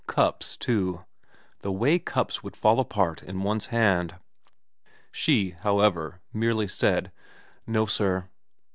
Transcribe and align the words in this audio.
Cups, 0.07 0.57
too. 0.57 1.05
The 1.59 1.71
way 1.71 1.99
cups 1.99 2.41
would 2.41 2.57
fall 2.57 2.79
apart 2.79 3.21
in 3.21 3.43
one's 3.43 3.67
hand 3.67 4.15
She, 5.11 5.51
however, 5.51 6.21
merely 6.33 6.67
said,' 6.67 7.11
No 7.77 7.85
sir.' 7.85 8.27